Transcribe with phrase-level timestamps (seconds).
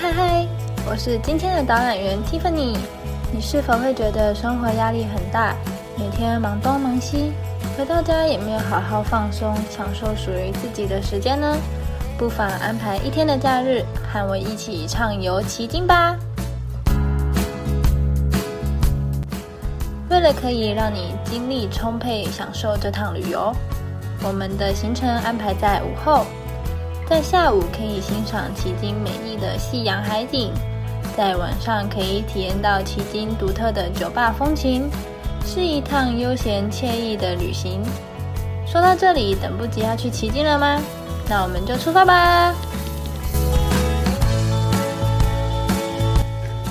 [0.00, 0.46] 嗨嗨，
[0.88, 2.76] 我是今天的导览员 Tiffany。
[3.32, 5.56] 你是否会觉得生活压力很大，
[5.98, 7.32] 每天忙东忙西，
[7.76, 11.56] 回到家也没有好好放松，享受属于自己的时间呢？
[12.16, 16.16] 不妨安排一天的假日，和我一起畅游奇境吧。
[20.10, 23.52] 为了可以让你精力充沛，享受这趟旅游，
[24.22, 26.24] 我们的行程安排在午后。
[27.08, 30.52] 在下午可以欣赏奇经美丽的夕阳海景，
[31.16, 34.90] 在晚上可以体验到奇经独特的酒吧风情，
[35.46, 37.82] 是一趟悠闲惬意的旅行。
[38.66, 40.78] 说到这里，等不及要去奇经了吗？
[41.30, 42.54] 那我们就出发吧！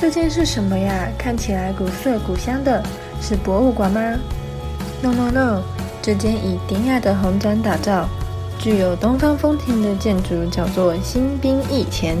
[0.00, 1.08] 这间是什么呀？
[1.16, 2.82] 看起来古色古香的，
[3.20, 4.00] 是博物馆吗
[5.00, 5.62] ？No No No，
[6.02, 8.08] 这间以典雅的红砖打造。
[8.58, 12.16] 具有东方风情的建筑叫做新兵役前。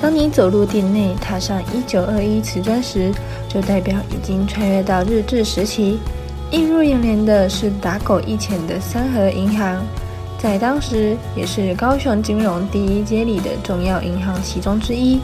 [0.00, 3.12] 当你走入店内，踏上一九二一瓷砖时，
[3.48, 5.98] 就代表已经穿越到日治时期。
[6.50, 9.82] 映入眼帘的是打狗一前的三和银行，
[10.38, 15.18] 在当时也是高雄金融第一街里的重要银行其中之一。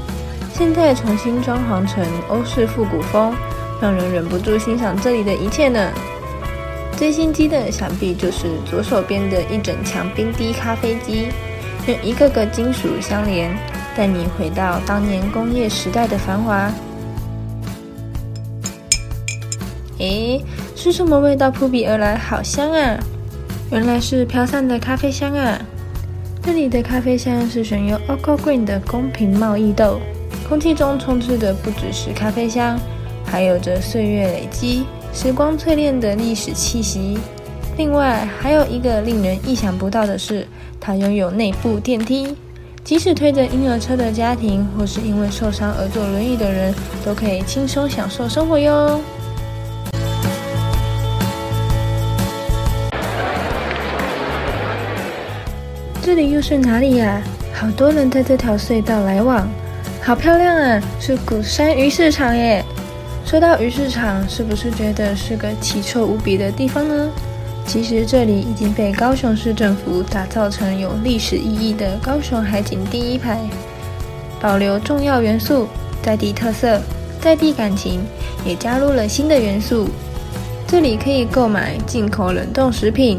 [0.52, 3.34] 现在重新装潢成欧式复古风，
[3.80, 5.90] 让人忍不住欣赏这里的一切呢。
[7.02, 11.26] 最新机的想必就是左手边的一整墙冰滴咖啡机，
[11.88, 13.50] 用一个个金属相连，
[13.96, 16.70] 带你回到当年工业时代的繁华。
[19.98, 20.40] 诶，
[20.76, 22.16] 是什么味道扑鼻而来？
[22.16, 22.96] 好香啊！
[23.72, 25.60] 原来是飘散的咖啡香啊！
[26.40, 30.00] 这里的咖啡香是选用 o c o Green 的公平贸易豆，
[30.48, 32.78] 空气中充斥的不只是咖啡香，
[33.26, 34.86] 还有着岁月累积。
[35.12, 37.18] 时光淬炼的历史气息。
[37.76, 40.46] 另外，还有一个令人意想不到的是，
[40.80, 42.36] 它拥有内部电梯，
[42.82, 46.74] 即使推着婴儿车的家庭，或是因为受伤而坐轮椅的人，
[47.04, 49.00] 都可以轻松享受生活哟。
[56.02, 57.22] 这里又是哪里呀？
[57.54, 59.48] 好多人在这条隧道来往，
[60.02, 60.82] 好漂亮啊！
[60.98, 62.62] 是古山鱼市场耶。
[63.32, 67.08] 说到鱼市场，是不是觉得是个奇臭无比的地方呢？
[67.64, 73.38] 其实这里已经被高雄市政府打造成有历史意义的高雄海景第一排，
[74.38, 75.66] 保留重要元素、
[76.02, 76.78] 在地特色、
[77.22, 78.02] 在地感情，
[78.44, 79.88] 也加入了新的元素。
[80.66, 83.18] 这里可以购买进口冷冻食品，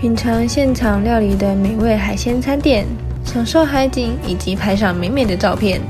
[0.00, 2.86] 品尝现场料理的美味海鲜餐点，
[3.26, 5.82] 享受海景以及拍上美美的照片。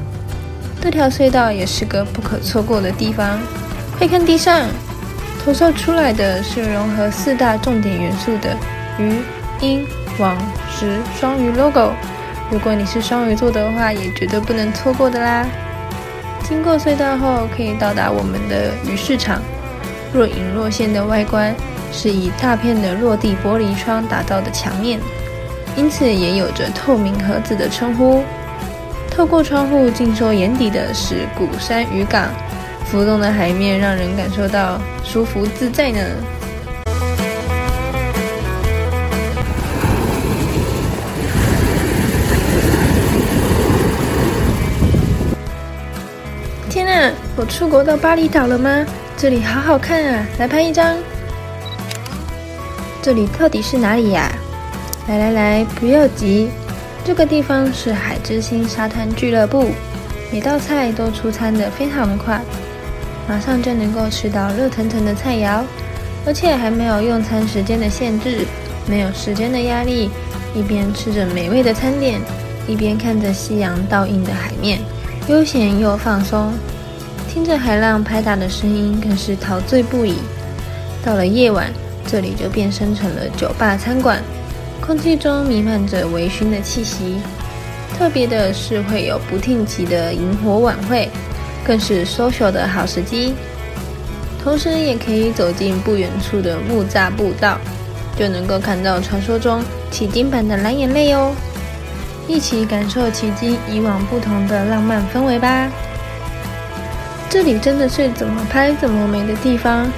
[0.85, 3.41] 这条隧道也是个不可错过的地方。
[3.97, 4.69] 快看地上，
[5.43, 8.55] 投射出来的是融合四大重点元素的
[8.99, 9.23] 鱼、
[9.63, 9.87] 鹰、
[10.19, 10.37] 网、
[10.71, 11.93] 石双鱼 logo。
[12.51, 15.47] 如果你是双鱼座的话，也绝对不能错过的啦。
[16.47, 19.41] 经过隧道后，可以到达我们的鱼市场。
[20.13, 21.55] 若隐若现的外观
[21.93, 25.01] 是以大片的落地玻璃窗打造的墙面，
[25.79, 28.23] 因此也有着透明盒子的称呼。
[29.15, 32.29] 透过窗户尽收眼底的是鼓山渔港，
[32.87, 36.01] 浮动的海面让人感受到舒服自在呢。
[46.69, 48.85] 天啊，我出国到巴厘岛了吗？
[49.17, 50.97] 这里好好看啊，来拍一张。
[53.01, 54.29] 这里到底是哪里呀？
[55.07, 56.51] 来来来，不要急。
[57.05, 59.73] 这个地方是海之星沙滩俱乐部，
[60.33, 62.41] 每道菜都出餐的非常的快，
[63.29, 65.63] 马上就能够吃到热腾腾的菜肴，
[66.25, 68.47] 而且还没有用餐时间的限制，
[68.87, 70.09] 没有时间的压力，
[70.55, 72.19] 一边吃着美味的餐点，
[72.67, 74.79] 一边看着夕阳倒映的海面，
[75.29, 76.55] 悠闲又放松，
[77.29, 80.15] 听着海浪拍打的声音，更是陶醉不已。
[81.05, 81.71] 到了夜晚，
[82.07, 84.23] 这里就变身成了酒吧餐馆。
[84.81, 87.21] 空气中弥漫着微醺的气息，
[87.97, 91.09] 特别的是会有不定期的萤火晚会，
[91.67, 93.35] 更是 social 的好时机。
[94.43, 97.59] 同时，也可以走进不远处的木栅步道，
[98.15, 101.33] 就能够看到传说中奇经版的蓝眼泪哦！
[102.29, 105.71] 一起感受奇经以往不同的浪漫氛围吧。
[107.31, 109.91] 这里真的是怎么拍怎么美的地方，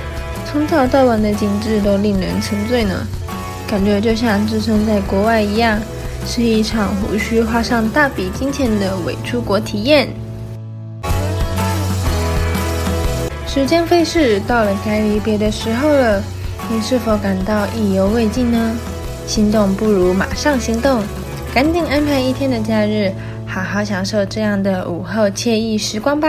[0.44, 2.94] 从早到晚的景致都令人沉醉呢。
[3.68, 5.80] 感觉就像置身在国外一样，
[6.24, 10.08] 是一场无需花上大笔金钱的伪出国体验。
[13.46, 16.22] 时间飞逝，到了该离别的时候了，
[16.70, 18.76] 你是否感到意犹未尽呢？
[19.26, 21.02] 心动不如马上行动，
[21.52, 23.12] 赶紧安排一天的假日，
[23.46, 26.28] 好好享受这样的午后惬意时光吧。